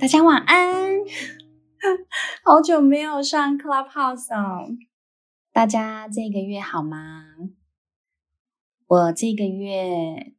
[0.00, 1.00] 大家晚安，
[2.44, 4.68] 好久没有上 Clubhouse 哦。
[5.52, 7.24] 大家这个月好吗？
[8.86, 10.34] 我这个月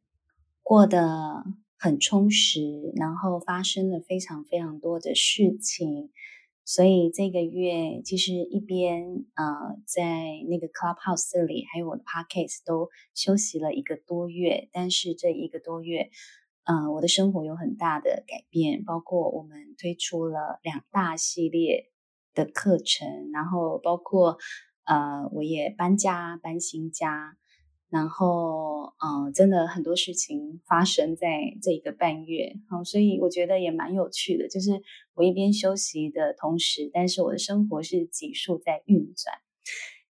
[0.62, 1.44] 过得
[1.76, 6.10] 很充实，然后发生了非常非常多的事情，
[6.64, 10.02] 所以这个月其实一边呃在
[10.48, 16.10] 那个 Clubhouse 这里，还有我的 Podcast 都休息了一个多月，但是这一个多月。
[16.70, 21.90] 呃，我的生活有很大的改变，包括我们推出了两大系列
[22.32, 24.38] 的课程，然后包括
[24.84, 27.36] 呃，我也搬家搬新家，
[27.88, 31.26] 然后嗯、真的很多事情发生在
[31.60, 34.80] 这一个半月，好、所以我觉得也蛮有趣的，就是
[35.14, 39.34] 我一边休息的同时，但是我的生活是急速在运转。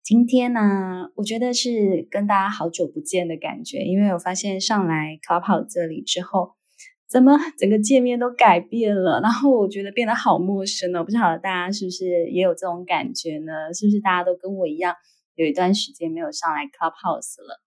[0.03, 6.55] 今天呢，我觉得是跟大家好久不见的感觉，因为我发现上来 Clubhouse 这里之后，
[7.09, 11.05] 怎么整个界面都改变了，然后我觉得变得好陌生呢。
[11.05, 13.73] 不晓得大家是不是也有这种感觉呢？
[13.73, 14.97] 是不是大家都跟我一样，
[15.37, 17.61] 有一段时间没有上来 Clubhouse 了，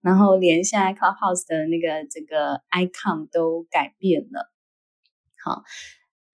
[0.00, 4.50] 然后连现在 Clubhouse 的那个这个 icon 都改变了。
[5.44, 5.62] 好。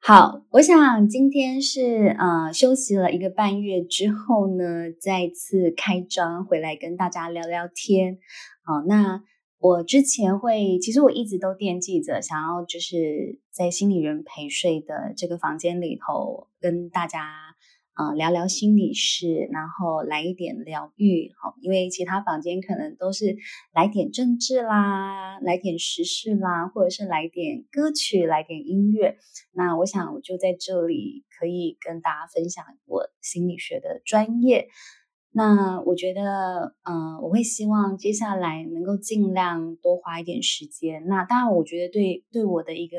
[0.09, 8.17] 好，我想今天是呃休息了一个半月之后呢，再次开张回来跟大家聊聊天。
[8.65, 9.23] 好，那
[9.59, 17.48] 我之前会，其实我一直都惦记着，想要就是在心理人陪睡的这个房间里头跟大家。
[17.99, 23.37] 啊、聊聊心理事，然后来一点疗愈，好，因为其他房间可能都是
[23.75, 29.17] 来点政治啦，来点时事啦，或者是来点歌曲，来点音乐。
[29.53, 34.69] 那我想我就在这里可以跟大家分享我心理学的专业。
[35.33, 41.05] 那我觉得，嗯、我会希望接下来能够尽量多花一点时间。
[41.07, 42.97] 那当然，我觉得对对我的一个。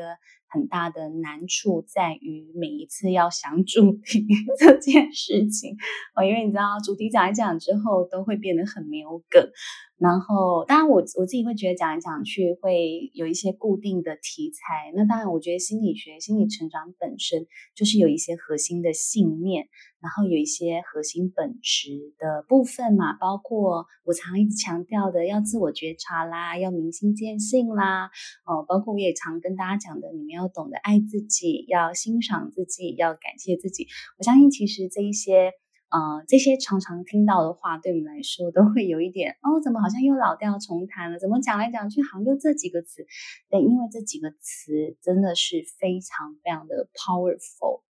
[0.50, 4.26] 很大的难处在于每一次要想主题
[4.58, 5.76] 这件事情
[6.14, 9.48] 哦，因为你知道主题讲一讲之后都会变得很没有梗。
[9.96, 14.90] 然后，当然我我自己会觉得讲来讲去会有一些固定的题材。
[14.94, 19.68] 那当然，我觉得心理学、心理成长本身就是有一些核心的信念，
[20.00, 28.10] 然后有一些核心本质的部分嘛，包括我常一直强调的要自我觉察啦，要明心见性啦，
[28.46, 33.86] 哦，包括我也常跟大家讲的，你们要要懂得爱自己，要欣赏自己，要感谢自己。
[34.18, 35.52] 我相信其实这一些。
[35.92, 41.18] 呃，这些常常听到的话，对我们来说都会有一点哦，怎么好像又老调重弹了？
[41.18, 43.04] 怎么讲来讲去好像就这几个词？
[43.50, 47.82] 对，因为这几个词真的是非常非常的 powerful。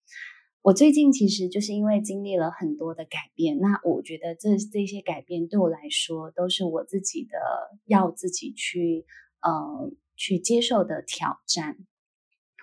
[0.61, 7.37] 我最近其实就是因为经历了很多的改变，那我觉得这这些改变对我来说都是我自己的
[7.85, 9.05] 要自己去
[9.41, 11.75] 呃去接受的挑战。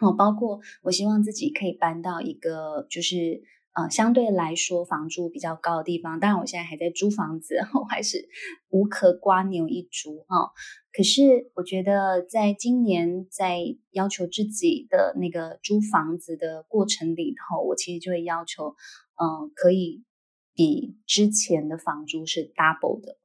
[0.01, 3.43] 好，包括我希望自己可以搬到一个就是。
[3.79, 8.27] 呃，相对来说，房租比较高的地方，当然我现在还在租房子， 我还是
[8.71, 10.49] 无壳蜗牛一族啊。
[10.95, 18.75] 可是我觉得，在今年在要求自己的那个租房子的过程里头，我其实就会要求，
[19.21, 20.05] 嗯、呃，可以
[20.55, 23.19] 比之前的房租是 double 的，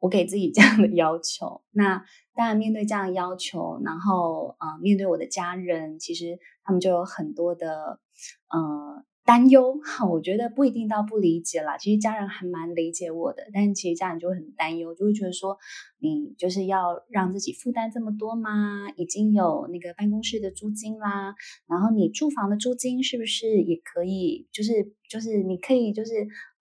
[0.00, 1.62] 我给自己这样的要求。
[1.70, 8.00] 那当然，面对这样的要求，然后呃，面对我的家人，其实他们就有很多的，
[8.48, 9.04] 呃。
[9.22, 9.78] 担忧，
[10.10, 11.78] 我觉得不一定到不理解啦。
[11.78, 15.56] 其实家人还蛮理解我的，但其实家人就会很担忧，就会觉得说，
[16.00, 18.90] 你就是要让自己负担这么多吗？
[18.96, 21.36] 已经有那个办公室的租金啦，
[21.68, 24.48] 然后你住房的租金是不是也可以？
[24.50, 26.12] 就是就是你可以就是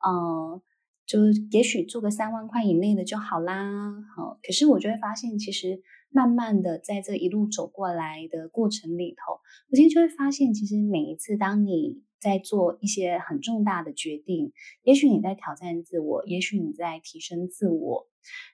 [0.05, 0.61] 嗯，
[1.09, 3.91] 就也许做个三万块以内的就好啦。
[4.15, 5.81] 好，可是我就会发现，其实
[6.11, 9.39] 慢慢的在这一路走过来的过程里头，
[9.71, 14.53] 我其实就会发现，其实每一次当你在做一些很重大的决定，
[14.83, 18.07] 也许你在挑战自我，也许你在提升自我，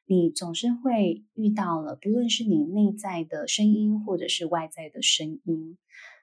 [0.06, 5.78] 你总是会遇到了，不论是你内在的声音，或者是外在的声音。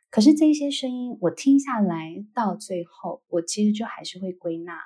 [0.08, 4.78] 可是这些声音，我听下来到最后，我其实就还是会归纳，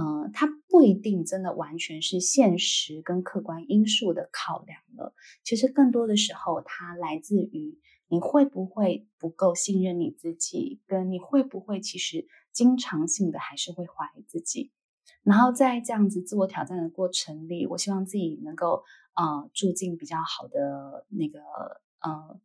[0.00, 5.14] 呃，它不一定真的完全是现实跟客观因素的考量了。
[5.44, 7.78] 其实更多的时候，它来自于。
[8.12, 10.80] 你会不会不够信任你自己？
[10.88, 14.72] 跟你会不会其实经常性的还是会怀疑自己？
[15.22, 18.82] 然后在这样子自我挑战的过程里，我希望自己能够
[19.14, 21.38] 呃住进比较好的那个
[22.00, 22.40] 呃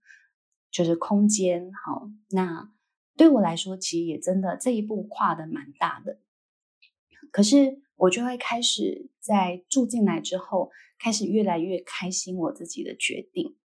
[0.70, 1.72] 就是空间。
[1.84, 2.70] 好，那
[3.18, 6.20] 对我来说，其实也真的这一步跨的蛮大的。
[7.36, 13.58] 可是我就会开始在住进来之后，开始越来越开心我自己的决定。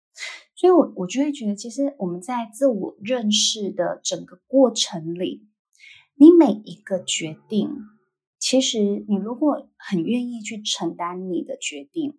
[0.54, 5.46] 所以我我就会觉得，其实我们在自我认识的整个过程里，
[6.14, 7.68] 你每一个决定，
[8.38, 12.18] 其实你如果很愿意去承担你的决定，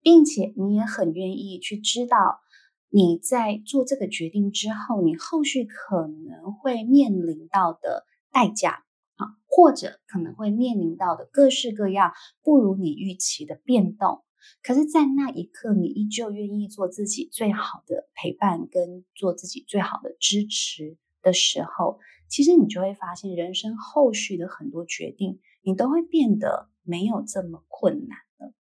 [0.00, 2.40] 并且你也很愿意去知道
[2.88, 8.85] 你在做这个决定之后，你后续可能会面临到的代价
[9.16, 14.22] 啊，或者可能会面临到的各式各样不如你预期的变动。
[14.62, 21.98] 可是，在那一刻，你依旧愿意做自己最好的陪伴，跟做自己最好的支持的时候，
[22.28, 28.52] 其实你就会发现，人生后续的很多决定，你都会变得没有这么困难了。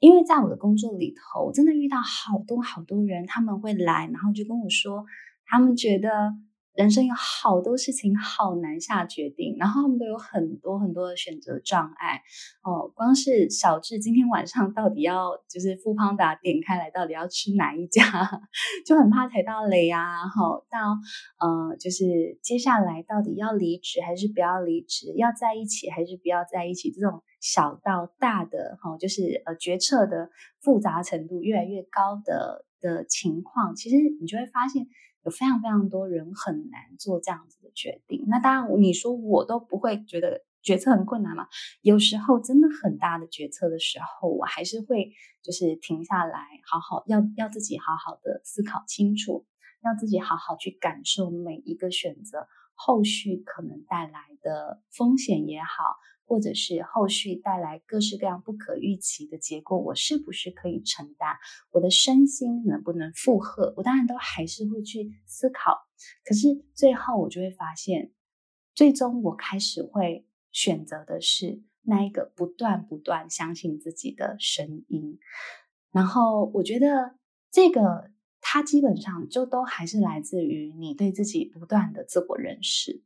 [0.00, 5.04] 因为在我的工作里头，真的遇到好多好多人，他们会来，然后就跟我说，
[5.46, 6.34] 他们觉得。
[6.74, 12.22] 人生有好多事情好难下决定，然后他们都有很多很多的选择障碍
[12.62, 12.88] 哦。
[12.94, 18.02] 光是小智今天晚上到底要就是 foodpanda 点开来，到底要吃哪一家，
[18.86, 20.28] 就很怕踩到雷啊。
[20.28, 20.96] 好，到
[21.40, 30.30] 呃，就是接下来到底要离职还是不要离职，要在一起还是不要在一起，这种小到大的哈，就是呃决策的
[30.60, 34.86] 复杂程度越来越高的的情况，其实你就会发现。
[35.24, 38.24] 有非常非常多人很难做这样子的决定。
[38.28, 41.46] 那当然，你说我都不会觉得决策很困难嘛？
[41.82, 45.12] 有时候真的很大的决策的时候，我还是会
[45.42, 49.46] 就是停下来，好好要要自己好好的思考清楚，
[49.82, 55.96] 要自己好好去感受每一个选择后续可能带来的风险也好。
[56.30, 61.36] 或者是后续带来各式各样不可预期的结果，我是不是可以承担？
[61.72, 63.74] 我的身心能不能负荷？
[63.76, 65.88] 我当然都还是会去思考。
[66.24, 68.12] 可是最后我就会发现，
[68.76, 75.18] 最终我开始会选择的是那一个不断不断相信自己的声音。
[75.90, 77.16] 然后我觉得
[77.50, 83.02] 这个它基本上就都还是来自于你对自己不断的自我认识。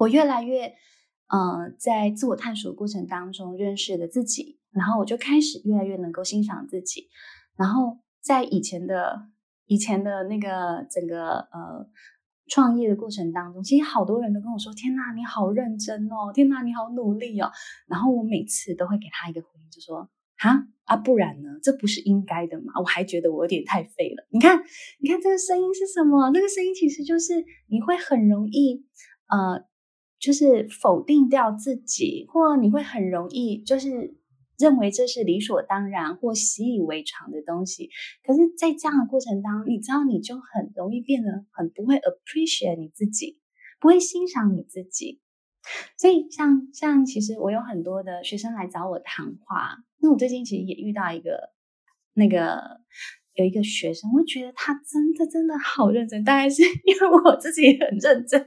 [0.00, 0.76] 我越来越。
[1.28, 7.08] 呃，在自我探索过程当中认识了自己，然后我就开始越来越能够欣赏自己。
[7.56, 9.26] 然后在以前的
[9.66, 11.88] 以前的那个整个呃
[12.46, 16.30] 创业的过程当中，其实好多人都跟我说：“天哪，你好认真哦！
[16.32, 17.50] 天哪，你好努力哦！”
[17.88, 20.08] 然后我每次都会给他一个回应，就说
[20.38, 21.58] ：“哈啊，不然呢？
[21.60, 22.74] 这不是应该的吗？
[22.78, 24.28] 我还觉得我有点太废了。
[24.30, 24.62] 你看，
[25.00, 26.30] 你看这个声音是什么？
[26.30, 28.86] 那个声音其实就是你会很容易
[29.26, 29.64] 呃。”
[30.18, 34.16] 就是否定掉自己，或你会很容易就是
[34.58, 37.90] 认为这是理所当然或习以为常的东西。
[38.24, 43.38] 可是，在这样的过程当中，你知道，你就很容易变得很不会 appreciate 你自己，
[43.80, 45.20] 不会欣赏你自己。
[45.98, 51.50] 所以像，像像其实我有很多的学生来找我谈话，那我最近其实也遇到一个
[52.14, 52.80] 那个。
[53.36, 58.40] 有一个学生，我觉得他真的真的好认真，大概是因为我自己很认真，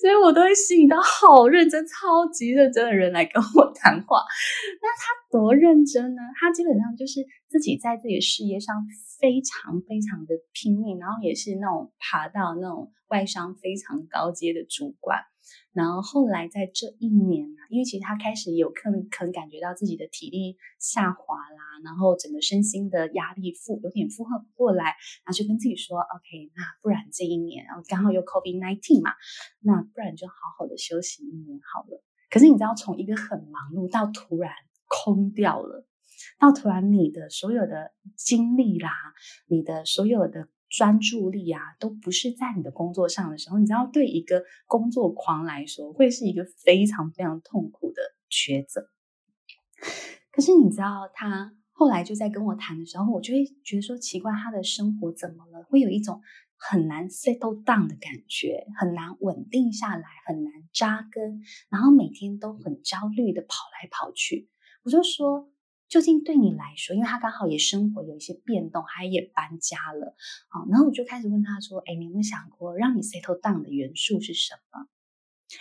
[0.00, 4.24] 所以我都会吸引到好认真、超级认真的人来跟我谈话。
[4.80, 6.22] 那他多认真呢？
[6.40, 8.74] 他基本上就是自己在自己事业上
[9.20, 15.18] 非常非常的拼命，然后也是那种爬到那种外商非常高阶的主管。
[15.72, 24.84] 然后后来在这一年啊，因为其实他开始有可能可能感觉到自己的体力下滑啦，然后整个身心的压力负有点负荷不过来，
[25.24, 29.12] 然后就跟自己说：“OK，那不然这一年，然后刚好又 COVID-19 嘛，
[29.60, 34.52] 那不然就好好的休息一年好了。”可是你知道，从一个很忙碌到突然
[34.86, 35.86] 空掉了，
[36.38, 38.90] 到突然你的所有的精力啦，
[39.48, 40.48] 你的所有的。
[40.70, 48.00] 专注力啊，都不是在你的工作上的时候，你知道，对一个工作狂来说，会是一个非常非常痛苦的
[48.30, 48.88] 抉择。
[50.30, 55.64] 可是你知道，他后来就在跟我谈的时候，我就会觉得说奇怪，他的生活怎么了？
[55.64, 56.22] 会有一种
[56.56, 64.48] 很难 settle down 的感觉，很难稳定下来，很难扎根，然后每天都很焦虑的跑来跑去。
[64.84, 65.50] 我就说。
[65.90, 70.14] 究竟对你来说，因为他刚好也生活有一些变动，他也搬家了，
[70.48, 74.86] 啊，然后我就开始问他说：“哎，你有没有想过让你 settle down 的元素是什么？”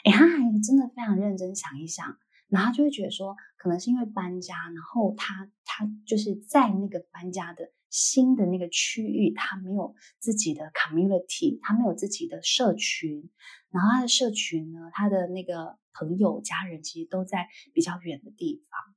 [0.06, 2.16] 哎，他还真的非常认真想一想，
[2.48, 13.32] 然后就会觉得说，可能是因为搬家，然后他他就是在那个搬家的新的那个区域，他没有自己的 community，他没有自己的社群，
[13.72, 18.96] 然后他的社群呢，他的那个朋友家人其实都在比较远的地方。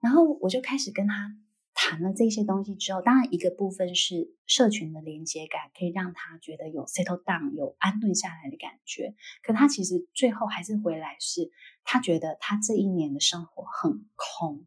[0.00, 1.36] 然后我就开始跟他
[1.74, 9.14] 谈了这些东西之后，当然一个部分是社群的连接感，可以让他觉得有 settle down，有安顿下来的感觉。
[9.42, 11.50] 可他其实最后还是回来是，
[11.84, 14.64] 他觉得他这一年的生活很空，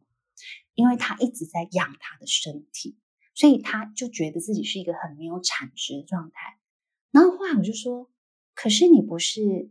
[0.74, 2.96] 因为他一直在养他的身体，
[3.34, 6.58] 所以他就觉得自己是一个很没有产值的状态。
[7.10, 8.08] 然后后来我就说
[8.54, 9.70] ：“可是你不是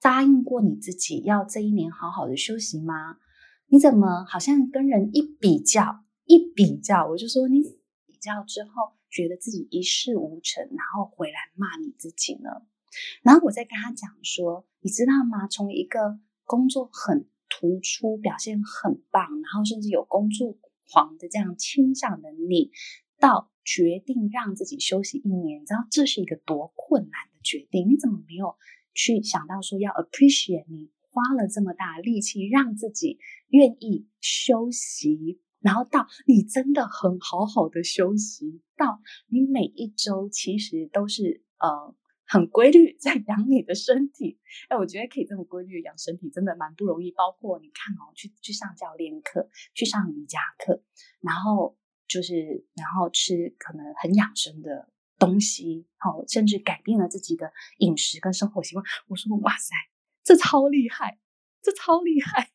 [0.00, 3.16] 答应过你自己要这一年好好的休息吗？
[3.72, 7.62] 你怎么好像跟人一比较，一比较，我就说你
[8.06, 12.50] 比较之后觉得自己一事无成，然后回来骂你自己呢？”
[13.24, 15.48] 然后我再跟他讲说：“你知道吗？
[15.48, 20.58] 从一个工作很突出、表现很棒，然后甚至有工作
[20.90, 22.72] 狂的这样倾向的你，
[23.18, 27.88] 到决定让自己休息一年，你知道这是一个多困难的决定？
[27.88, 28.54] 你怎么没有
[28.92, 44.38] 去想到说要 appreciate 你花了这么大力气让自己愿意休息，然后到你真的很好好的休息，到你每一周其实都是呃。”很规律在养你的身体，
[44.70, 47.10] 哎，我觉得可以这么规律养身体，真的蛮不容易。
[47.10, 50.82] 包括你看哦，去去上教练课，去上瑜伽课，
[51.20, 51.76] 然后
[52.08, 54.88] 就是然后吃可能很养生的
[55.18, 58.82] 东西，好，甚至改变了自己的饮食跟生活习惯。
[59.08, 59.74] 我说哇塞，
[60.24, 61.18] 这超厉害，
[61.62, 62.50] 这超厉害。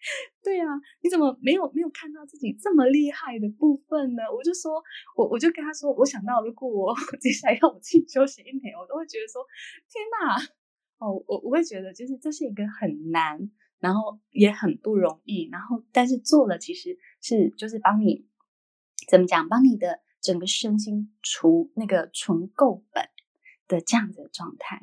[0.44, 4.22] 对呀、啊，你怎么没有没有看到自己这么厉害的部分呢？
[4.32, 4.80] 我就说，
[5.16, 9.44] 我我就跟他说，我想到如果我 接下来要我自己休息一年，我都会觉得说，
[9.90, 10.36] 天哪，
[10.98, 18.24] 哦，我我会觉得就是这是一个很难，然后也很不容易，然后但是做了其实是就是帮你
[19.10, 23.08] 怎么讲，帮你的整个身心除那个存够本
[23.66, 24.80] 的这样子的状态。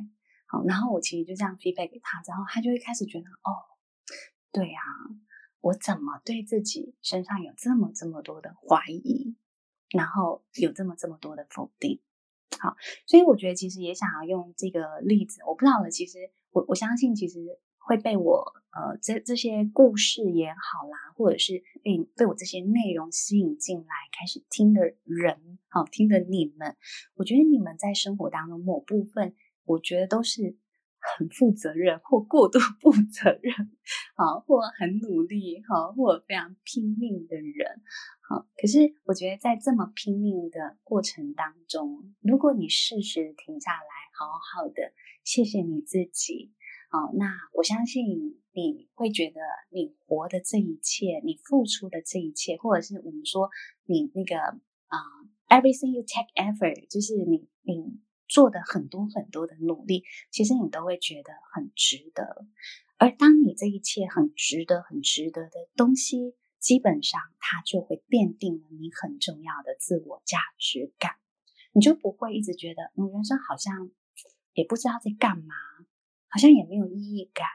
[0.48, 3.52] 好，然后我其实就这样 feedback 给他之后，他就会开始觉得哦。
[4.52, 5.12] 对呀、啊，
[5.60, 9.36] 我怎么对自己身上有这么这么多的怀疑，
[9.90, 12.00] 然后有这么这么多的否定？
[12.58, 15.92] 好，所以我觉得其实也想要用这个例子，我不知道了。
[15.92, 16.20] 其实
[16.52, 17.40] 我我相信，其实
[17.78, 23.86] 会被我呃这这些故事也好啦，或者是被被我这些内容吸引进来
[24.18, 26.78] 开始听的人，好听的你们，
[27.16, 29.36] 我觉得你们在生活当中某部分，
[29.66, 30.58] 我觉得都是。
[31.20, 33.54] 很负责任或过度负责任，
[34.16, 37.80] 好，或很努力，好，或非常拼命的人，
[38.28, 38.48] 好。
[38.58, 44.94] 可是我觉得在这么拼命的过程当中，如果你适时停下来，好好的
[45.24, 46.56] 谢谢你自己，
[46.90, 53.52] 好，那我相信你会觉得你活的这一切，你付出的这一切，或者是我们说
[53.86, 54.98] 你那个啊、
[55.50, 58.02] ，everything you take effort，就是你你。
[58.28, 62.46] 做的很多很多的努力，其实你都会觉得很值得。
[62.98, 71.12] 而当你这一切很值得、很值得的东西，基本上它就会奠定了你很重要的自我价值感。
[71.74, 73.92] 你就不会一直觉得，嗯，人生好像
[74.54, 75.54] 也不知道在干嘛，
[76.30, 77.46] 好像也没有意义感，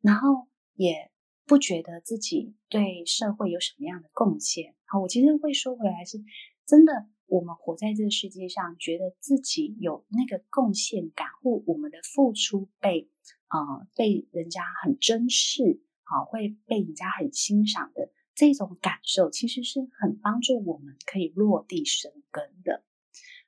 [0.00, 1.10] 然后也
[1.44, 4.74] 不觉得自己对社会有什么样的贡献。
[4.84, 6.18] 好，我其实会说回来是
[6.64, 7.08] 真的。
[7.26, 13.10] 我们活在这个世界上，觉得自己有那个贡献感，或我们的付出被
[13.48, 22.84] 啊、被人家很珍视，好、呃、会被人家很欣赏的这种感受，其实是很帮助我们可以落地生根的。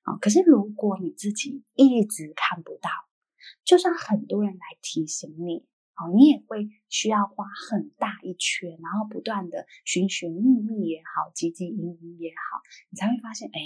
[0.02, 2.90] 啊、可是如果你自己一直看不到，
[3.64, 5.66] 就算很多人来提醒你。
[5.98, 13.60] 哦，你也会需要花很大一圈，然后不断的寻寻觅觅也好，汲汲营营也好，你才会发现，哎，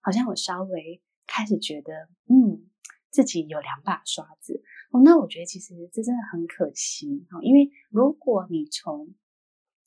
[0.00, 2.68] 好像我稍微开始觉得，嗯，
[3.10, 4.62] 自己有两把刷子。
[4.90, 7.26] 哦，那我觉得其实这真的很可惜。
[7.30, 9.14] 哦，因为如果你从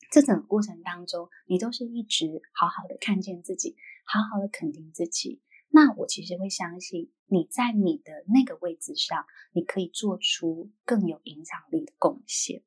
[0.10, 5.42] 这整个过程当中，你都是一直好好的看见自己，好好的肯定自己。
[5.70, 12.64] 那我其实会相信你在你的那个位置上，你可以做出更有影响力的贡献。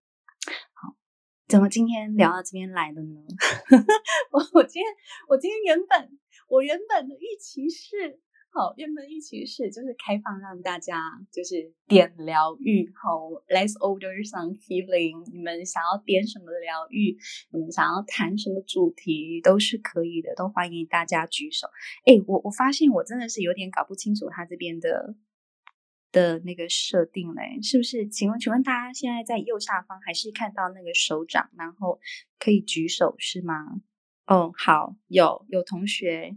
[0.73, 0.97] 好，
[1.49, 3.21] 怎么今天聊到这边来了呢？
[4.33, 4.95] 我我今天
[5.28, 8.21] 我今天原本我原本的预期是。
[8.52, 15.25] 好，原本一起是就是开放让大家就是点疗愈，好，Let's order some healing。
[15.33, 17.16] 你们想要点什么疗愈，
[17.52, 21.69] 你们想要谈什么主题都是可以的，都欢迎大家举手。
[22.04, 25.14] 哎，我我发现我真的是有点搞不清楚他这边的
[26.11, 28.09] 的那个设定嘞，是不是？
[28.09, 32.00] 请问请问大家现在在右下方还是看到那个手掌，然后
[32.37, 33.54] 可以举手是吗？
[34.26, 36.37] 哦，好，有有同学。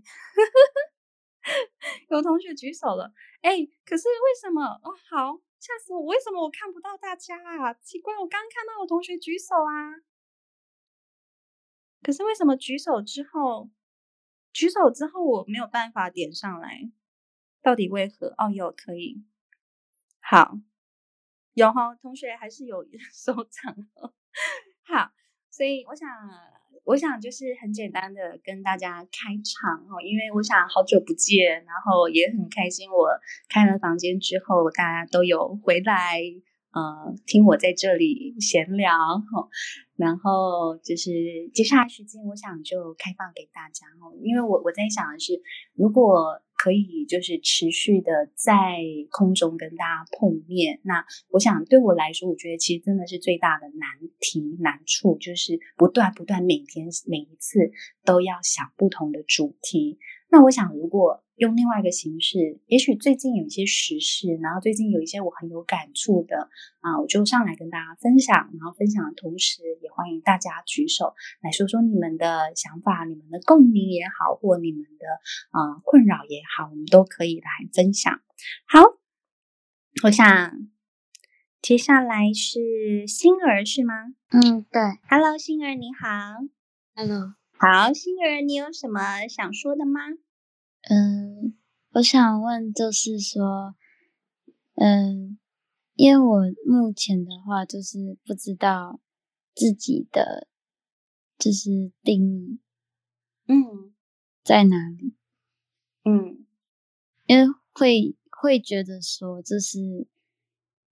[2.09, 4.63] 有同学举手了，哎，可是为什么？
[4.83, 6.01] 哦，好，吓死我！
[6.01, 7.73] 为什么我看不到大家啊？
[7.75, 10.01] 奇怪，我刚看到有同学举手啊，
[12.01, 13.69] 可是为什么举手之后，
[14.51, 16.91] 举手之后我没有办法点上来？
[17.61, 18.33] 到底为何？
[18.37, 19.25] 哦，有可以，
[20.19, 20.57] 好，
[21.53, 23.75] 有哈，同学还是有 手掌，
[24.83, 25.11] 好，
[25.49, 26.62] 所以我想。
[26.85, 33.07] 我想就是很简单的跟大家开场哦，因为我想好久不见，然后也很开心，我
[33.47, 36.19] 开了房间之后，大家都有回来，
[36.71, 39.47] 呃，听我在这里闲聊哈。
[39.95, 45.41] 然后就是接下来时间，我想就开放给大家哦，因为我我在想的是，
[45.75, 48.53] 如果可以就是持续的在
[49.12, 53.89] 空中跟大家碰面，那我想对我来说，我觉得其实真的是最大的难
[54.22, 57.60] 题难处，就是不断不断每天每一次
[58.05, 60.00] 都要想不同的主题。
[60.29, 68.50] 那我想如果用另外一个形式，也许最近有一些时事，然后最近有一些我很有感触的啊，我就上来跟大家分享。
[68.53, 75.05] 然后分享的同时，也欢迎大家举手来说说你们的想法、你们的共鸣也好，或你们的
[75.51, 78.21] 啊困扰也好，我们都可以来分享。
[78.65, 78.81] 好，
[80.03, 80.25] 我想
[81.62, 84.15] 接下来是星儿是吗？
[84.29, 84.81] 嗯，对。
[85.09, 86.07] Hello，星儿你好。
[86.95, 90.00] Hello，好，星儿，你有什么想说的吗？
[90.89, 91.57] 嗯，
[91.93, 93.73] 我想问，就是说，
[94.75, 95.39] 嗯，
[95.93, 98.99] 因为我目前的话，就是不知道
[99.55, 100.49] 自己的
[101.37, 102.59] 就是定义，
[103.47, 103.93] 嗯，
[104.43, 105.15] 在哪里，
[106.03, 106.45] 嗯，
[107.27, 109.79] 因为会会觉得说，就是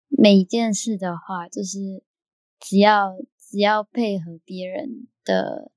[0.08, 2.02] 每一件事的话，就是
[2.62, 5.74] 只要只要配合别人的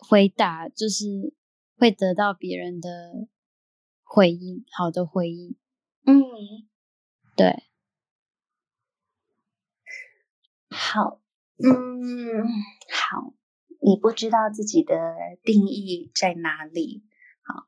[0.00, 1.34] 回答，就是。
[1.76, 3.28] 会得到别人的
[4.02, 5.56] 回应，好的回应。
[6.04, 6.22] 嗯，
[7.36, 7.64] 对，
[10.70, 11.20] 好，
[11.58, 12.44] 嗯，
[12.90, 13.34] 好，
[13.82, 14.94] 你不知道自己的
[15.42, 17.04] 定义在哪里。
[17.42, 17.66] 好，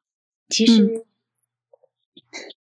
[0.49, 1.05] 其实、嗯、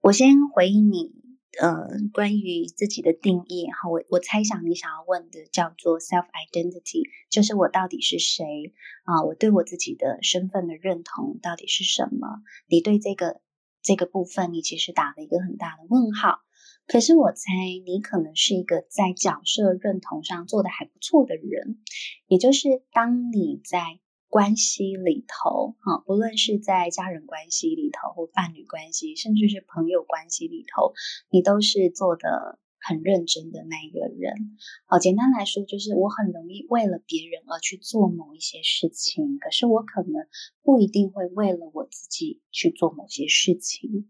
[0.01, 1.24] 我先回应你。
[1.61, 9.23] 呃，关于自己的定义，哈，我我猜想你想要问的叫做 self identity，就是我到底是谁啊？
[9.23, 12.41] 我对我自己的身份的认同到底是什么？
[12.67, 13.41] 你对这个
[13.81, 16.39] 这个部分，你其实打了一个很大的问号。
[16.87, 17.51] 可是我猜
[17.85, 21.79] 你可能是一个在角色认同上做得还不错的人，
[22.27, 23.99] 也就是当你在。
[24.35, 30.91] 关系里头，哈，不论是在家人关系里头，或伴侣关系，甚至是朋友关系里头，
[31.29, 34.57] 你都是做的很认真的那一个人。
[34.87, 40.27] 好，简单来说，就是我很容易为了别人而去做某一些事情，可是我可能
[40.61, 44.09] 不一定会为了我自己去做某些事情。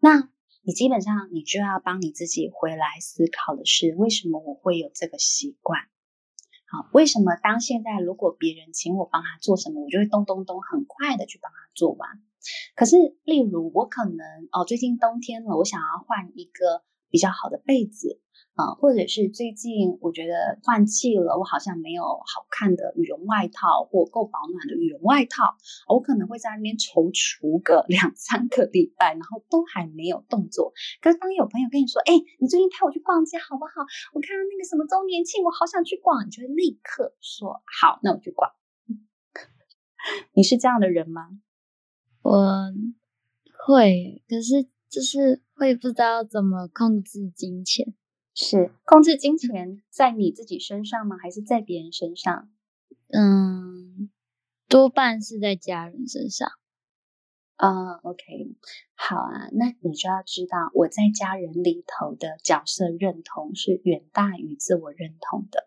[0.00, 0.30] 那
[0.62, 5.82] 你基本上，你就要帮你自己回来思考的是，为什么我会有这个习惯？
[6.76, 12.20] 啊，为什么当现在如果别人请我帮他做什么，我就会咚咚咚很快的去帮他做完？
[12.74, 14.18] 可是，例如我可能
[14.52, 18.20] 哦，最近冬天了，我想要换一个比较好的被子。
[18.56, 30.72] 啊，或者是最近我觉得换季了，我好像没有好看的羽绒外套或够保暖的羽绒外套，我可能会在那边踌躇个两 三个礼拜，然后都还没有动作。
[31.02, 33.84] 可是当有朋友跟你说，哎，你最近带我去逛街好不好？
[34.14, 38.50] 我看到那个什么周年庆，我好想去逛，你就会立刻说好，那我去逛。
[40.32, 41.28] 你是这样的人吗？
[42.22, 42.72] 我
[43.66, 47.94] 会，可是就是会不知道怎么控制金钱。
[48.34, 51.16] 是控制金钱在你自己身上吗？
[51.16, 52.50] 还是在别人身上？
[53.08, 54.10] 嗯，
[54.68, 56.48] 多半是在家人身上。
[57.56, 58.54] 啊、uh，OK，
[58.94, 65.66] 好啊，那你就要知道，我在家人里头的角色认同是远大于自我认同的。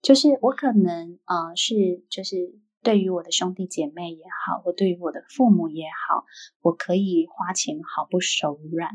[0.00, 6.24] 就是我可能啊、呃，是就是对于我的兄弟姐妹也好，或对于我的父母也好，
[6.60, 8.90] 我可以花钱毫不手软。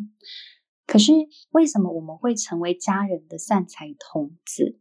[0.85, 1.13] 可是
[1.51, 4.79] 为什么我们会成为家人的散财童子？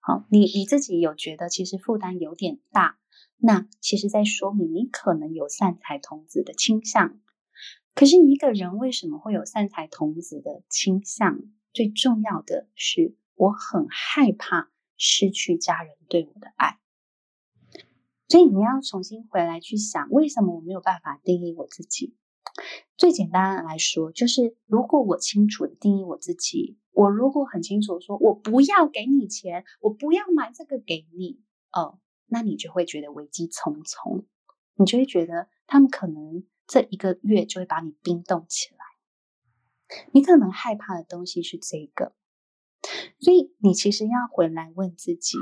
[0.00, 2.98] 好，你你自己有觉得其实负担有点大，
[3.36, 7.20] 那其实在说明你可能有散财童子的倾向。
[7.94, 11.40] 可是一个人为什么会有散财童子的倾向？
[11.72, 16.78] 最重要的是，我很害怕失去家人对我的爱。
[18.30, 22.16] 所以你要重新回来去想，为什么我没有办法定义我自己？
[22.96, 31.40] 最简单的来说，就是如果我清楚的定义我自己，我如果很清楚说，我不要给你钱，我不要买这个给你，
[31.72, 34.26] 哦，那你就会觉得危机重重，
[34.76, 38.84] 你就会觉得他们可能这一个月就会把你冰冻起来，
[40.12, 42.14] 你可能害怕的东西是这个，
[43.18, 45.36] 所以你其实要回来问自己，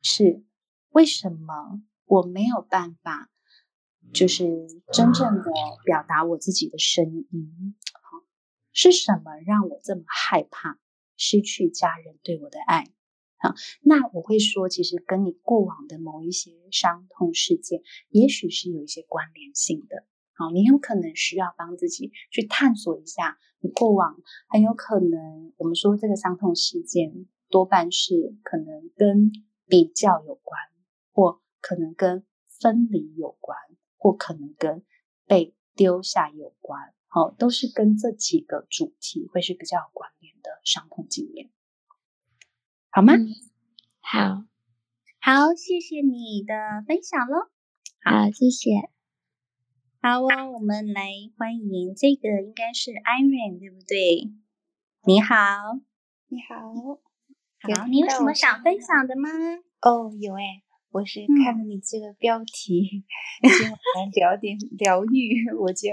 [0.00, 0.42] 是
[0.90, 3.30] 为什么我没有办法？
[4.12, 5.52] 就是真正的
[5.84, 7.76] 表达我自己的声音，
[8.72, 10.80] 是什么让我这么害怕
[11.16, 12.90] 失去家人对我的爱？
[13.38, 20.04] 好，那我会说，其实跟你过往的某一些伤痛事件，也许是有一些关联性的。
[20.32, 24.16] 好，你有可能需要帮自己去探索一下，你过往
[24.48, 29.30] 很有可能，我们说这个伤痛事件多半是可能跟
[29.66, 30.58] 比较有关，
[31.12, 33.58] 或可能跟分离有关，
[33.96, 34.84] 或可能跟
[35.26, 36.94] 被丢下有关。
[37.06, 41.50] 好，都是跟这几个主题会是比较有关联的伤痛经验。
[42.90, 43.14] 好吗？
[43.14, 43.26] 嗯、
[44.00, 44.44] 好，
[45.20, 47.50] 好，谢谢你的分享喽。
[48.02, 48.90] 好，好，谢谢。
[50.02, 54.32] 好哦，我们来欢迎这个应该是 Irene 对不对？
[55.04, 55.34] 你好，
[56.28, 56.72] 你好，
[57.60, 59.28] 好，你有什么想分享的吗？
[59.82, 63.04] 哦，有诶，我是看了你这个标题，
[63.42, 65.90] 今晚聊点疗愈，我就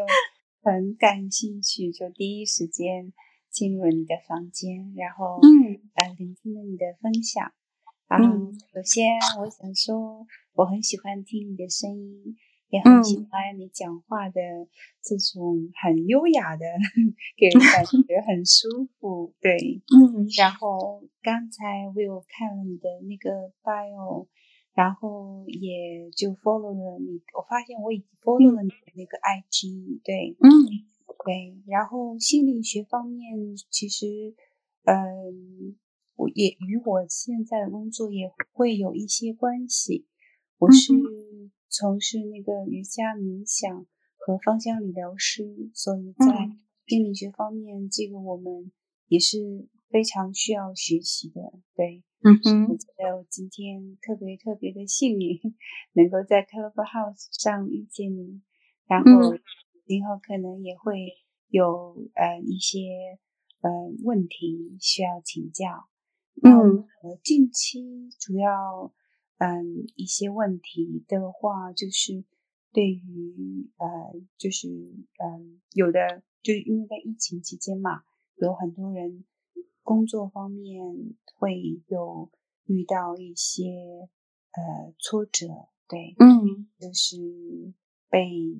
[0.64, 3.14] 很感兴趣，就第一时间。
[3.50, 7.54] 进入你的房间，然后嗯，呃，聆听了你的分享。
[8.06, 12.38] 啊、嗯，首先我想说，我很喜欢听你的声音，
[12.70, 14.40] 也很喜欢你讲话的
[15.02, 16.66] 这种很优雅的，
[17.36, 19.34] 给人感 觉很舒服。
[19.42, 20.28] 对，嗯。
[20.38, 24.28] 然后刚才我有看了你的那个 bio，
[24.78, 30.86] 然后也就 follow 了你，我发现我已经 follow 了你的那个 IG，对，嗯。
[31.26, 33.36] 对，然后心理学方面，
[33.70, 34.06] 其实，
[34.86, 35.76] 嗯，
[36.16, 40.06] 我也与我现在的工作也会有一些关系。
[40.60, 40.94] 我是
[41.68, 43.86] 从事那个瑜伽冥想
[44.16, 46.52] 和芳香理疗师，所以在
[46.86, 48.72] 心理学方面，这个我们
[49.08, 51.42] 也是非常需要学习的。
[51.76, 55.40] 对，嗯哼，我觉得我今天特别特别的幸运，
[55.94, 58.42] 能够在 Clubhouse 上遇见你，
[58.88, 59.34] 然后。
[59.36, 59.42] 嗯
[59.88, 61.14] 今后可能也会
[61.48, 62.78] 有呃一些
[63.62, 63.72] 呃
[64.04, 65.88] 问题需要请教，
[66.44, 68.94] 嗯，我近期主要
[69.38, 72.26] 嗯一些问题的话，就是
[72.74, 78.02] 对于呃就是嗯有的就是因为在疫情期间嘛，
[78.36, 79.24] 有很多人
[79.88, 82.30] 工作方面会有
[82.66, 83.64] 遇到一些
[84.52, 85.48] 呃挫折，
[85.88, 87.16] 对，嗯，就是
[88.10, 88.60] 被。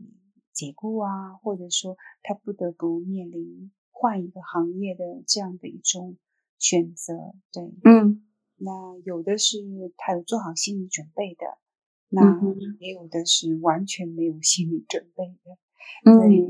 [0.58, 6.18] 解雇啊，或者说他不得不面临换一个行业的这样的一种
[6.58, 9.60] 选择，对，嗯，那有的是
[9.98, 11.60] 他有做好心理准备的，
[12.10, 12.42] 那
[12.80, 15.60] 也有的是完全没有心理准备的，
[16.04, 16.50] 对，嗯，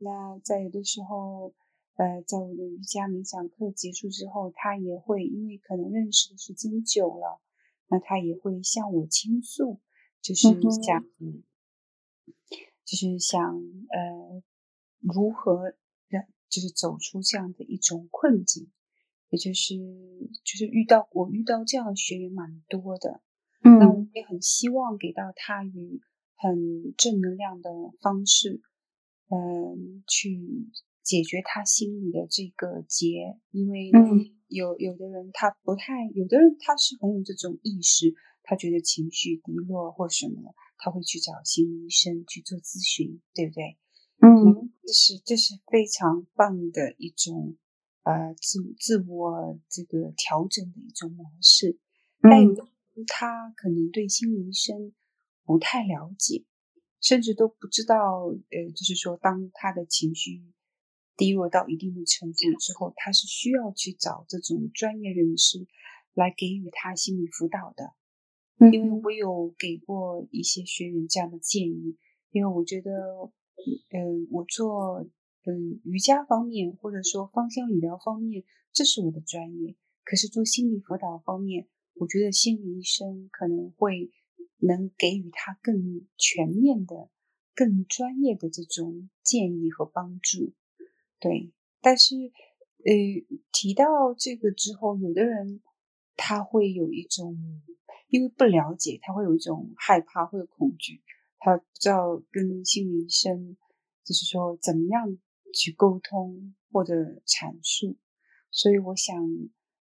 [0.00, 1.54] 那在有的时候，
[1.96, 7.40] 呃，在我的瑜伽冥想课结束之后，他也会因为可能认识的时间久了，
[7.88, 9.80] 那他也会向我倾诉，
[10.22, 10.48] 就是
[10.82, 11.04] 想。
[11.20, 11.42] 嗯
[12.84, 13.42] 就是想
[13.90, 14.42] 呃，
[15.00, 15.74] 如何
[16.06, 18.70] 让就是走出这样的一种困境，
[19.28, 19.74] 也就是
[20.44, 23.20] 就是遇到我遇到这样的学员蛮多的，
[23.64, 26.00] 嗯，那我也很希望给到他以
[26.36, 28.62] 很正能量的方式，
[29.30, 30.38] 嗯、呃，去
[31.06, 33.92] 解决他心里的这个结，因为
[34.48, 40.54] 有有的人他不太，有的人他是很有这种意识，他觉得情绪低落或什么。
[40.78, 43.78] 他会去找心理医生去做咨询，对不对？
[44.20, 47.56] 嗯，这是这是非常棒的一种
[48.02, 51.78] 呃自自我这个调整的一种模式。
[52.20, 54.92] 但有的人他可能对心理医生
[55.44, 56.44] 不太了解，
[57.00, 60.42] 甚至都不知道，呃，就是说，当他的情绪
[61.16, 65.66] 低落到一定的程度之后，他是需要去找这种专业人士
[66.14, 67.94] 来给予他心理辅导的。
[68.72, 71.96] 因为我有给过一些学员这样的建议，
[72.30, 72.90] 因为我觉得，
[73.90, 75.06] 嗯，我做
[75.44, 79.76] 嗯瑜伽方面或者说芳香理疗方面，这是我的专业。
[80.04, 84.10] 可是做心理辅导方面，我觉得心理医生可能会
[84.58, 87.10] 能给予他更全面的、
[87.54, 90.54] 更专业的这种建议和帮助。
[91.26, 92.14] 对，但是，
[92.84, 92.92] 呃，
[93.52, 95.60] 提到这个之后，有的人
[96.16, 97.62] 他会有一种。
[98.08, 101.02] 因为不了解，他会有一种害怕，会有恐惧，
[101.40, 103.56] 他不知道跟心理医生
[104.04, 105.18] 就是说怎么样
[105.52, 106.94] 去沟通或者
[107.26, 107.96] 阐述，
[108.52, 109.12] 所以我想，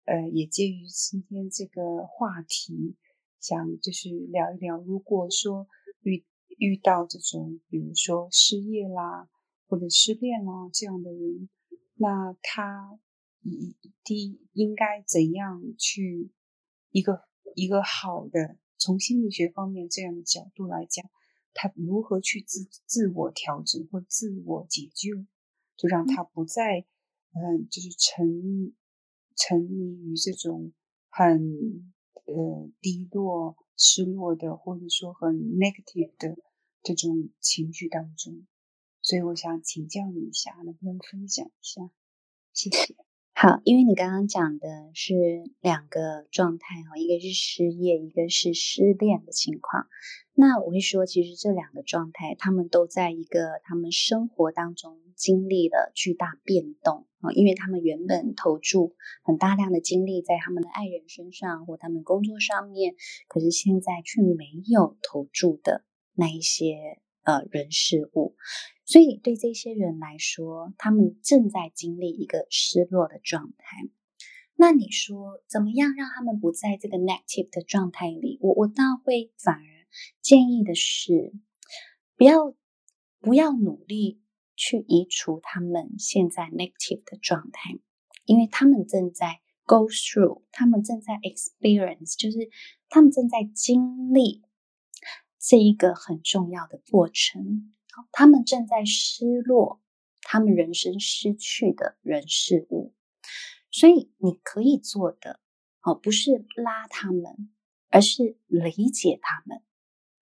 [0.05, 2.95] 呃，也介于今天这个话题，
[3.41, 5.67] 想就是聊一聊，如果说
[6.03, 6.25] 遇
[6.59, 9.29] 遇到这种，比如说失业啦，
[9.73, 11.49] 或者失恋啦这样的人，
[11.95, 13.01] 那他
[13.41, 16.31] 一第应该怎样去
[16.91, 17.23] 一个。
[17.55, 21.05] 一个好的，从心理学方面这样的角度来讲，
[21.53, 25.27] 他如何去自自我调整或自我解救，
[25.77, 26.87] 就让他不再，
[27.35, 28.75] 嗯、呃，就是沉
[29.37, 30.73] 沉迷于这种
[31.11, 31.93] 很
[32.25, 36.39] 呃低落、失落的，或者说很 negative 的
[36.83, 38.47] 这种情绪当中。
[39.03, 41.91] 所以我想请教你一下，能不能分享一下？
[42.53, 42.95] 谢谢。
[43.35, 45.15] 好，因为你刚刚讲的是
[45.61, 49.89] 两个状态哈，一个是失业，一个是失恋的情况。
[50.35, 62.95] 那我会说，其实这两个状态，他们都在一个他们生活当中经历了巨大变动啊，因为他们原本投注很大量的精力在他们的爱人身上或他们工作上面，
[63.29, 65.85] 可是现在却没有投注的
[66.15, 68.37] 那一些呃人事物。
[68.85, 73.89] 所以，对这些人来说，他们正在经历一个失落的状态。
[74.55, 78.39] 那你说，怎么样让他们不在这个 negative 的状态里？
[78.43, 79.67] 我我倒会反而
[80.21, 81.33] 建议的是，
[82.17, 82.55] 不要
[83.19, 84.21] 不要努力
[84.55, 87.79] 去移除他们现在 negative 的状态，
[88.25, 92.51] 因为他们正在 go through，他们正在 experience，就是
[92.89, 94.43] 他们正在经历
[95.43, 97.75] 这一个很重要的过程。
[98.13, 99.83] 他们正在失落，
[100.23, 102.95] 他们人生失去的人事物，
[103.71, 105.41] 所以你可以做的
[105.83, 107.51] 哦，不是拉他们，
[107.91, 109.63] 而是理解他们。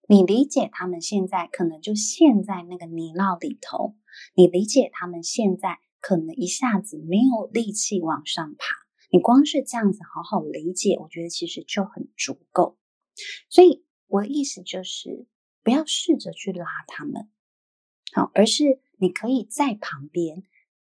[0.07, 3.97] 你理解他们现在可能就陷在那个泥淖里头，
[4.35, 8.67] 你理解他们现在可能一下子没有力气往上爬。
[9.11, 12.77] 你光是这样子好好理解，我觉得其实就很足够。
[13.49, 15.27] 所以我的意思就是，
[15.65, 17.29] 不要试着去拉他们。
[18.13, 20.45] 好，而是你可以在旁边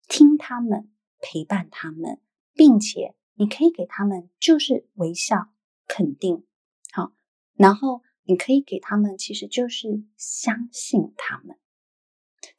[0.07, 2.21] 听他们，陪伴他们，
[2.55, 5.49] 并且你可以给他们就是微笑
[5.89, 6.47] 肯定，
[6.93, 7.13] 好，
[7.55, 11.59] 然后你可以给他们其实就是相信他们，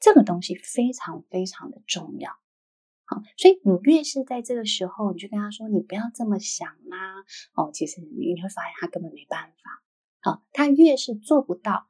[0.01, 2.32] 这个东西非常非常的重要，
[3.06, 9.82] 好，所以你越是在这个时候，你就跟他说，你不要这么想啦，哦，其实你会发现他根本没办法，
[10.27, 11.87] 好，他越是做不到。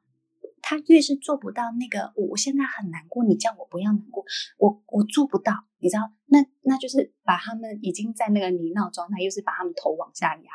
[0.60, 4.24] 他越是做不到那个，我我现在很难过，你叫我不要难过，
[4.58, 10.50] 我我做不到，你知道，那那就是把他们已经在那个泥淖状态，又是把他们头往下压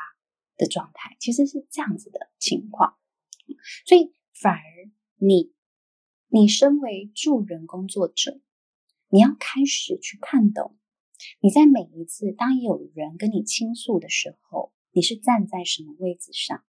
[0.56, 2.96] 的状态，其实是这样子的情况。
[3.86, 4.62] 所以反而
[5.18, 5.52] 你
[6.28, 8.40] 你身为助人工作者，
[9.08, 10.76] 你要开始去看懂，
[11.40, 16.62] 你在每一次当有人跟你倾诉的时候，你是站在什么位置上？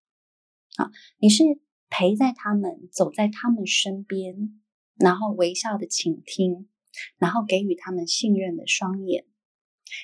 [0.77, 1.43] 啊，你是。
[1.87, 4.59] 陪在他们，走在他们身边，
[4.95, 6.67] 然后微笑的倾听，
[7.17, 9.25] 然后给予他们信任的双眼，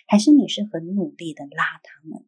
[0.08, 2.26] 还是你是很努力的拉他们？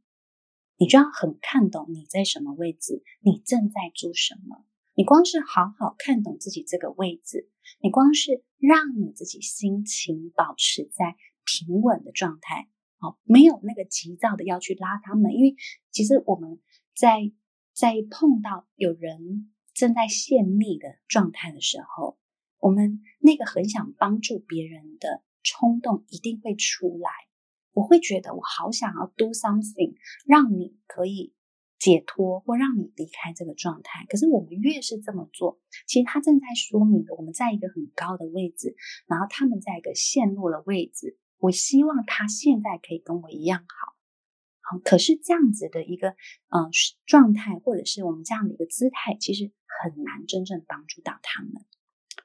[0.76, 4.66] 你就要很看懂你在什么位置，你正在做什么。
[4.96, 12.68] 你光是好好看懂自己这个位置，你光是让你自己心情保持在平稳的状态，
[13.00, 15.56] 哦，没有那个急躁的要去拉他们，因为
[15.92, 16.60] 其实我们
[16.96, 17.32] 在。
[17.74, 22.18] 在碰到有人正在泄密的状态的时候，
[22.60, 27.10] 我们那个很想帮助别人的冲动一定会出来。
[27.74, 29.96] 我会觉得我好想要 do something，
[30.28, 31.34] 让你可以
[31.80, 34.06] 解脱或让你离开这个状态。
[34.08, 38.76] 可是我们越是这么做，其实他正在说明的我们在一个很高的位置，
[39.08, 41.18] 然后他们在一个陷落的位置。
[41.40, 43.93] 我希望他现在可以跟我一样好。
[44.66, 46.16] 好，可是这样子的一个
[46.48, 46.70] 呃
[47.06, 51.52] 状态，或者是我们这样的一个姿态，其实很难真正帮助到他们。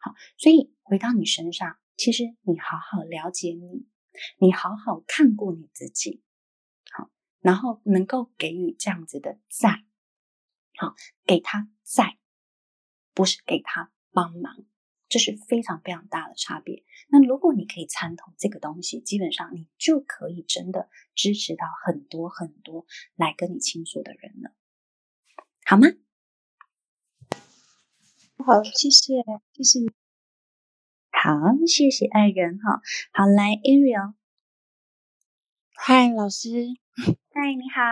[0.00, 3.88] 好，所以回到你身上，其实你好好了解你，
[4.38, 6.22] 你好好看过你自己，
[6.92, 9.84] 好，然后能够给予这样子的在，
[10.76, 10.94] 好，
[11.26, 12.18] 给他在，
[13.14, 14.64] 不是给他帮忙。
[15.08, 16.84] 这是非常非常大的差别。
[17.08, 24.52] 那如果你可以参透这个东西，基本上你就可以真的支持到很多很多来跟你倾诉的人了，
[25.64, 25.88] 好吗？
[28.46, 29.14] 好，谢谢，
[29.52, 29.90] 谢谢你。
[31.10, 31.32] 好，
[31.66, 32.80] 谢谢爱人哈。
[33.12, 34.14] 好，来，Ariel。
[35.74, 36.48] 嗨，老师。
[37.34, 37.82] 嗨，你好。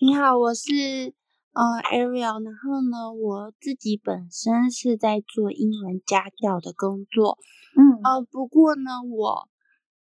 [0.00, 1.17] 你好，我是。
[1.52, 7.36] 呃，Ariel，然后呢，我自己本身是在做英文家教的工作，
[7.76, 9.48] 嗯，呃，不过呢，我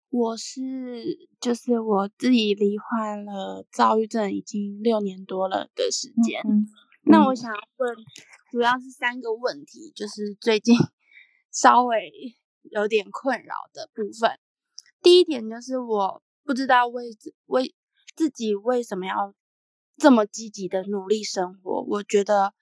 [0.09, 6.67] 我是就是我自己罹患了躁郁症已经六年多了的时间，嗯，
[7.03, 7.95] 那我想要问，
[8.51, 10.77] 主要是三个问题，就是最近
[11.51, 12.11] 稍微
[12.69, 14.39] 有点困扰的部分。
[15.01, 17.05] 第一点就是我不知道为
[17.47, 17.75] 为
[18.15, 19.33] 自己为什么要。
[20.01, 22.55] 这么积极的努力生活，我觉得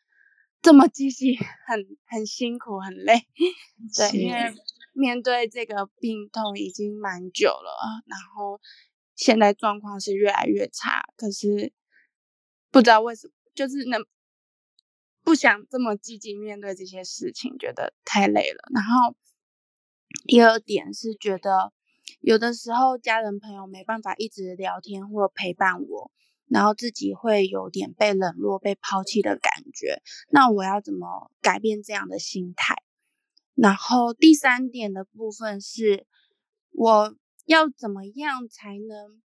[0.62, 3.26] 这么积极很很辛苦很累，
[3.96, 4.54] 对，因为
[4.92, 8.60] 面对这个病痛已经蛮久了，然后
[9.16, 11.72] 现在状况是越来越差，可是
[12.72, 14.06] 不知道为什么，就是能
[15.24, 18.60] 不想这么积极面对这些事情，觉得太累了。
[18.76, 19.16] 然后
[20.28, 21.72] 第二点是觉得
[22.20, 26.12] 有的时候家人朋友没办法一直聊天或陪伴我，
[26.50, 30.02] 然后自己会有点被冷落、被抛弃的感觉。
[30.32, 32.76] 那我要怎么改变这样的心态？
[33.56, 36.06] 然后第三点的部分是，
[36.72, 39.22] 我要怎么样才能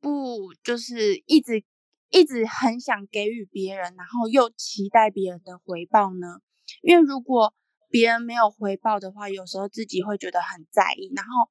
[0.00, 1.62] 不就是一直
[2.10, 6.40] 一直很想给予别人，然后又期待别人的回报呢？
[6.82, 7.54] 因为如果
[7.88, 11.12] 别人没有回报的话，有时候自己会觉得很在意。
[11.14, 11.50] 然后，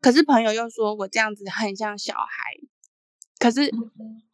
[0.00, 2.28] 可是朋友又说我这样子很像小孩。
[3.38, 3.70] 可是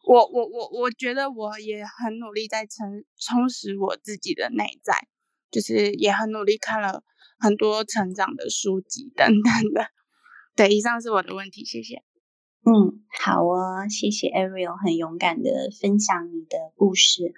[0.07, 5.07] 我我我我觉得我也很努力在充充实我自己的内在。
[5.51, 7.01] 就是也很努力看了
[7.39, 9.87] 很多成长的书籍等等的，
[10.53, 12.03] 对，以上是我的问题，谢谢。
[12.65, 17.33] 嗯，好哦，谢谢 Ariel 很勇敢的分享你的故事。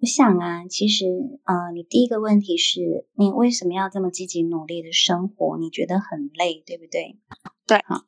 [0.00, 1.04] 我想啊，其实
[1.44, 5.56] 呃，你第一个问题是你为什么要这么积极努力的生活？
[5.58, 7.20] 你觉得很累，对不对？
[7.68, 8.02] 对，好，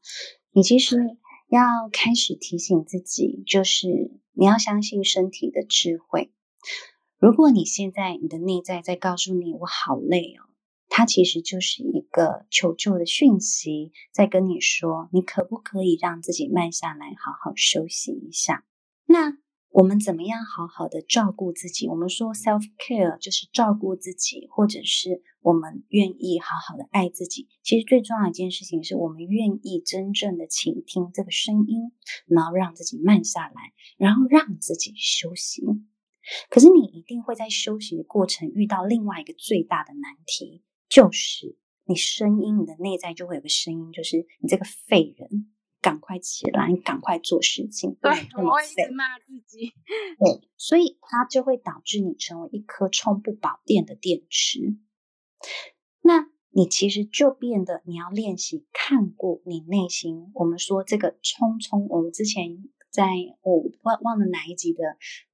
[0.51, 0.97] 你其实
[1.49, 3.89] 要开始提醒自己，就是
[4.33, 6.33] 你要相信身体的智慧。
[7.19, 10.51] 如果你现在你的内在在告诉你我好累哦，
[10.89, 18.65] 它其实就是一个求救的讯息，在跟你说，你可不可以让自己慢下来，好好休息一下？
[19.07, 19.39] 那
[19.77, 21.87] 我们怎么样好好的照顾自己？
[21.87, 27.47] 我们说 self care 就是照顾自己，或者是我们愿意好好的爱自己。
[27.63, 31.93] 其实最重要一件事情是我们愿意真正的倾听这个声音，
[32.27, 35.63] 然后让自己慢下来，然后让自己休息。
[36.49, 45.53] 可是你一定会在休息的过程遇到另外一个最大的难题，就是你声音，你的内在就会有个声音，就是你这个废人，
[45.87, 47.97] 赶快起来，你赶快做事情。
[48.01, 48.11] 对，
[48.43, 49.73] 我会一直骂自己。
[50.19, 54.77] 对，所以它就会导致你成为一颗充不饱电的电池。
[56.01, 60.33] 那你其实就变得你要练习看过你内心。
[60.35, 62.65] 我们说这个冲冲，我们之前。
[62.89, 63.05] 在
[63.43, 64.83] 我忘忘了哪一集的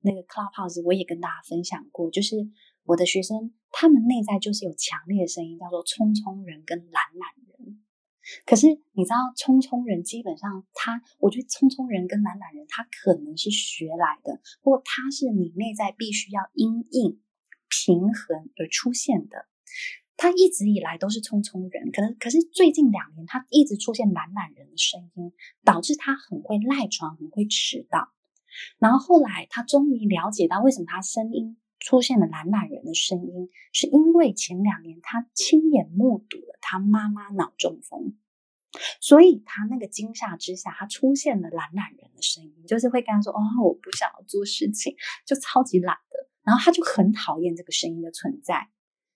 [0.01, 2.35] 那个 Clubhouse，我也跟大家分享过，就是
[2.83, 7.79] 我的学生，他们内在就是有强烈的声音，叫做冲冲人跟懒懒人。
[8.47, 17.21] 可是你知道，聪聪人基本上他，我觉得聪聪人跟懒懒人，他可能是学来的，或他是你内在必须要因应
[17.69, 19.47] 平衡而出现的。
[20.17, 25.33] 他一直以来都是聪聪人，可能可是最近两年他一直出现懒懒人的声音，
[25.65, 28.13] 导致他很会赖床，很会迟到。
[28.79, 38.17] 然后后来他终于了解到为什么他声音出现了懒懒人的声音，是因为前两年他亲眼目睹了他妈妈脑中风，
[39.01, 48.69] 所以他那个惊吓之下，他出现了懒懒人的声音，就是会跟他说：“哦，我不想要做事情，就超级懒的。”然后他就很讨厌这个声音的存在。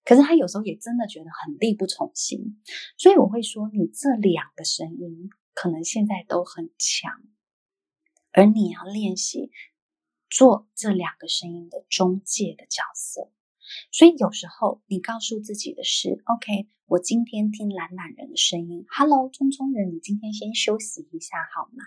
[0.04, 2.60] 可是他有时候也真的觉得很力不从心，
[2.96, 7.12] 所以我会说，你这两个声音可能现在都很强，
[8.32, 9.50] 而你要练习
[10.30, 13.30] 做这两个声音的中介的角色。
[13.90, 21.84] 所以有时候你告诉自己的是：OK，我今天听懒懒人的声音，Hello，冲冲人，你今天先休息一下好吗？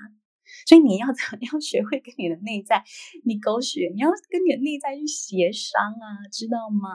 [0.66, 2.84] 所以你要怎么样学会跟你的内在
[3.24, 6.90] 你狗血，你要跟你的内在去协商啊，知道吗？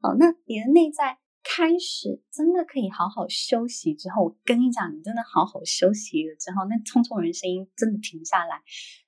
[0.00, 8.62] 好，那你的内在开始真的可以好好休息之后，我跟你讲，你真的好好休息了之后，那匆匆人声音真的停下来，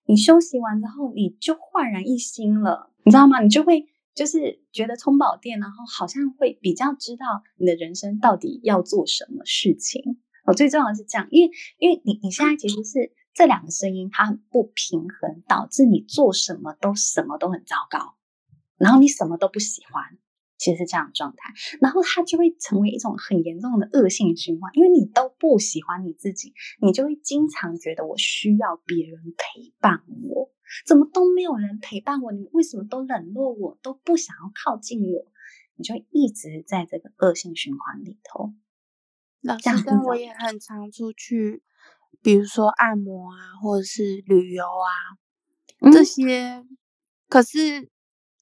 [0.07, 3.41] 你休息完之后，你就焕然一新了，你知道吗？
[3.43, 10.21] 你就会就是觉得充饱电，然后好像会比较知道你的人生到底要做什么事情。
[10.47, 13.13] 我最重要的是这样，因为因为你你现在其实是。
[13.35, 18.17] 这两个声音它很不平衡，导致你做什么都什么都很糟糕，
[18.79, 20.19] 然后你什么都不喜欢，
[20.59, 30.51] 其实是这样的状态，然后它就会成为一种很严重的恶性循环，因为你都不喜欢你自己，你就会经常觉得我需要别人陪伴我，
[30.87, 35.25] 怎么都没有人陪伴我，你为什么都冷落我，都不想要靠近我，
[35.77, 38.53] 你就一直在这个恶性循环里头。
[39.41, 41.63] 老师，但我也很常出去。
[42.21, 44.91] 比如说按摩啊，或者是旅游啊，
[45.81, 46.65] 嗯、这些，
[47.29, 47.89] 可是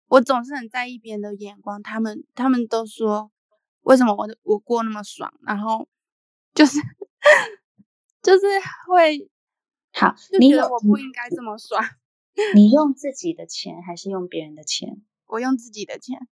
[0.09, 1.83] 我总是很在意别人的眼光。
[1.83, 3.31] 他们他们都说，
[3.83, 5.33] 为什么我我过那么爽？
[5.47, 5.89] 然后
[6.55, 6.79] 就是
[8.23, 8.47] 就是
[8.89, 9.31] 会
[9.93, 11.83] 好，你觉得我不应该这么爽。
[12.55, 15.03] 你，你用自己的钱还是用别人的钱？
[15.27, 16.29] 我用自己的钱。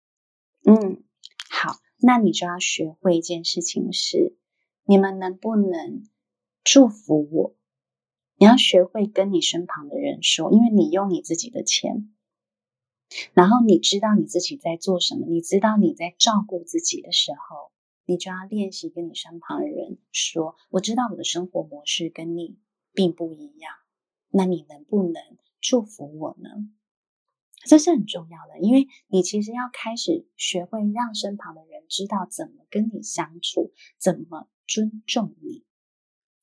[0.64, 1.02] 嗯，
[1.50, 4.36] 好，那你就要学会一件事情是，
[4.84, 6.04] 你们能不能？
[6.64, 7.56] 祝福我，
[8.36, 12.12] 你要学会跟你身旁的人说，因为你用你自己的钱，
[13.32, 17.72] 然后你知道你自己在做什么，你知道你在照顾自己的时候，
[18.04, 22.58] 你就要练习跟你身旁的人说：“我知道我的生活模式跟你
[22.92, 23.72] 并不一样，
[24.30, 25.22] 那你能不能
[25.60, 26.50] 祝福我呢？”
[27.66, 35.64] 这是很重要的，因为你其实要开始学会让身旁的人知道怎么跟你相处，怎么尊重你。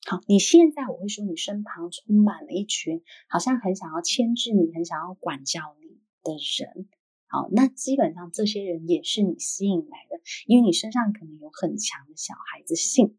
[0.05, 5.84] 好，你现在我会说，你身旁充满了一群好像很想要牵制你、很想要管教你
[6.25, 6.89] 的人。
[7.27, 13.17] 好，那基本上这些人也是你吸引来的，因为你身上可能有很强的小孩子性。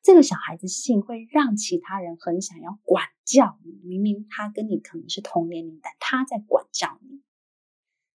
[0.00, 7.22] 这个小孩子性会让其他人很想要管教你，明明他跟你可能是同年龄，但他在管教你。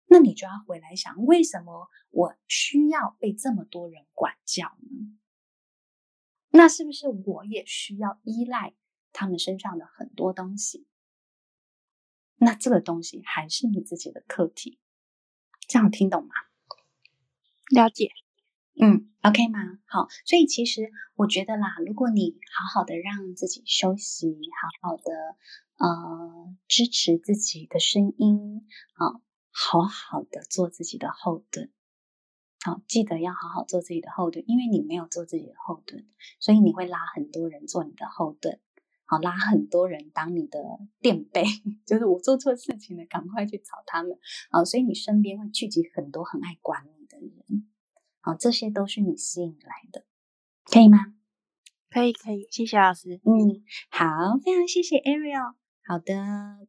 [0.06, 5.18] 那你就要回来想，为什么我需要被这么多人管教呢？
[6.50, 8.74] 那是不是我也需要依赖
[9.12, 10.87] 他们身上的很多东西？
[12.38, 14.78] 那这个东西还是你自己的课题，
[15.66, 16.30] 这样听懂吗？
[17.70, 18.10] 了解。
[18.80, 19.58] 嗯，OK 吗？
[19.86, 24.28] 好，所以其实我觉得啦，如果你好好的让自己休息，
[24.80, 25.02] 好好的
[25.78, 28.64] 呃支持自己的声音，
[28.94, 29.20] 啊，
[29.50, 31.72] 好好的做自己的后盾，
[32.64, 36.06] 好，记得要好好做自己的后盾，因为你没有做自己的后盾，
[36.38, 38.60] 所以你会拉很多人做你的后盾，
[39.10, 40.60] 好，拉很多人当你的
[41.00, 41.42] 垫背，
[41.86, 44.18] 就是我做错事情了，赶快去找他们，
[44.50, 47.66] 啊，所以你身边会聚集很多很爱管你的人。
[48.20, 50.04] 好，这些都是你吸引来的，
[50.66, 50.98] 可以吗？
[51.88, 53.18] 可以，可以，谢谢老师。
[53.24, 55.54] 嗯，好，非常谢谢 Ariel。
[55.88, 56.12] 好的，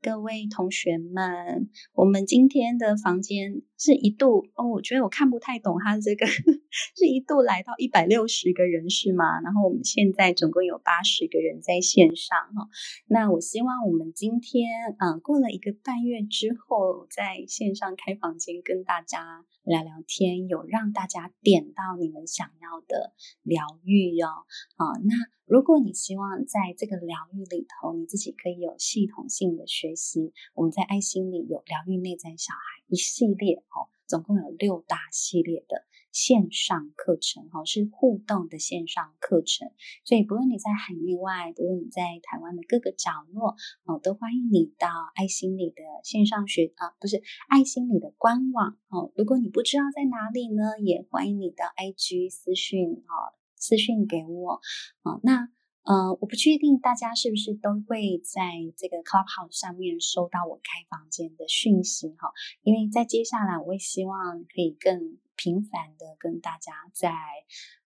[0.02, 6.26] 各位同学们，我们今天的房间是一度哦，我觉得我看不太懂他这个
[6.96, 9.42] 是一度来到一百六十个人是吗？
[9.42, 12.70] 然后我们现在总共有八十个人在线上哈。
[13.08, 23.12] 那我希望我们今天啊、过了一个半月之后，在线上开房间跟大家聊聊天，有让大家点到你们想要的
[23.44, 24.30] 疗愈哦。
[24.78, 25.14] 啊，那。
[25.50, 39.72] 如果你希望在这个疗愈里头，你自己可以有系统性的学习，我们在爱心里有疗愈内在小孩一系列哦，总共有六大系列的线上课程哦，是互动的线上课程。
[40.06, 49.12] 所以不论你在海内外，不论你在台湾的各个角落哦，都欢迎你到爱心里的线上学啊，不是爱心里的官网哦。
[49.16, 53.36] 如果你不知道在哪里呢，也欢迎你到 IG 私讯哦。
[53.62, 54.62] 私讯给我，
[55.04, 55.50] 哦，那
[55.84, 67.12] 呃，我不确定大家是不是都会在这个 Clubhouse 上面收到我开房间的讯息哈，因为在接下来我会希望可以更频繁的跟大家在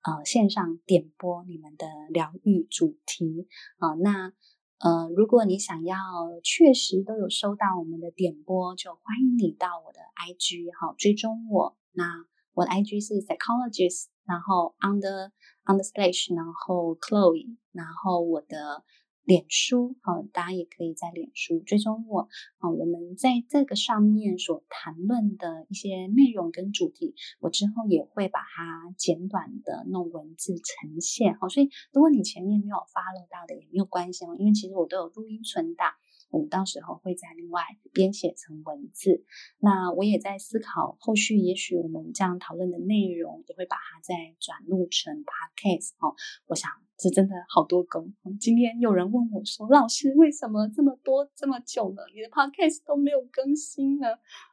[0.03, 3.49] 呃线上点播你们的疗愈主题。
[3.79, 4.33] 啊，那
[4.79, 5.97] 呃，如果你想要
[6.43, 12.27] 确实都有收到我们的点播，就欢迎你到我的 IG 哈，追踪我，那
[12.57, 14.07] 我的 IG 是 Psychologist。
[14.27, 15.31] 然后 under
[15.67, 18.83] under slash，然后 Chloe，然后我的
[19.23, 22.29] 脸书，好，大家也可以在脸书追踪我。
[22.59, 31.39] 啊，我们在这个上面所谈论的一些内容跟主题，我之后也会把它简短的弄文字呈现。
[31.41, 35.93] 哦，所以如果你前面没有 follow 到的也没有关系哦，因为其实我都有录音存档。
[36.31, 37.63] 我们到时候会再另外
[37.93, 39.25] 编写成文字。
[39.59, 46.15] 那我也在思考，后续也许我们这样讨论的内容，也会把它再转录成 podcast 哦。
[46.47, 48.15] 我想这真的好多工。
[48.41, 54.09] 今天有人问我说：“老师，为什么这么多这么久了，你的 podcast 都没有更新呢？”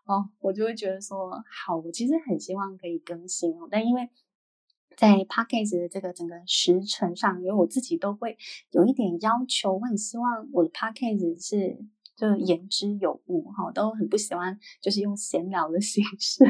[0.05, 1.32] 哦，我就会觉得说，
[1.65, 4.09] 好，我其实很希望可以更新哦，但因为。
[4.95, 8.37] 在 Podcast 的这个整个时程上，因为我自己都会
[8.71, 11.77] 有一点要求，我很希望我的 Podcast 是
[12.15, 16.45] 就言之有物哈，都很不喜欢就是用闲聊的形式。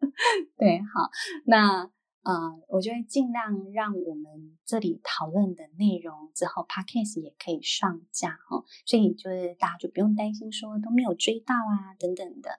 [0.56, 1.10] 对，好，
[1.44, 1.90] 那
[2.22, 12.50] 呃，我就会尽量让我们这里讨论的内容之后 Podcast 也可以上架哈，所以就是大家就不用担心说都没有追到啊等等的。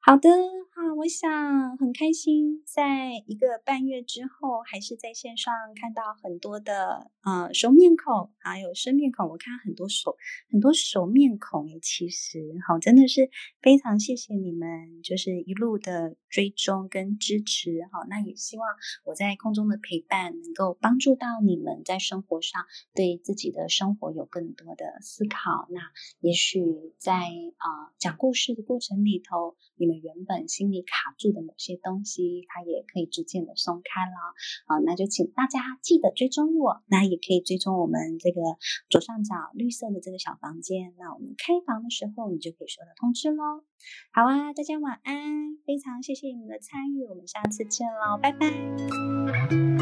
[0.00, 9.28] 好的，好，我想很开心，在一个半月之后，还是在线上看到很多的呃熟面孔，还有生面孔。
[9.28, 10.16] 我看很多熟
[10.50, 13.28] 很多熟面孔诶，其实好，真的是
[13.60, 17.80] 非常谢谢你们，就是一路的追踪跟支持。
[17.92, 18.66] 好，那也希望
[19.04, 25.66] 我在空中的陪伴能够帮助到你们，在生活上对自己的生活有更多的思考。
[25.70, 25.80] 那
[26.20, 26.62] 也许
[26.98, 29.87] 在啊、呃、讲故事的过程里头，你。
[29.88, 34.16] 们原本心里卡住的某些东西，它也可以逐渐的松开了。
[34.66, 38.40] 好，那就请大家记得追踪我，那也可以追踪我们这个
[38.90, 40.92] 左上角绿色的这个小房间。
[40.98, 43.64] 那我们开房的时候，你就可以收到通知喽。
[44.12, 49.77] 好啊，大家晚安，非常谢谢你们的参与，我们下次见喽，拜拜。